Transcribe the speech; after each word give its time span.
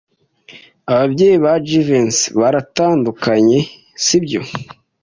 Ababyeyi 0.93 1.37
ba 1.43 1.53
Jivency 1.67 2.23
baratandukanye, 2.39 3.59
sibyo? 4.03 4.41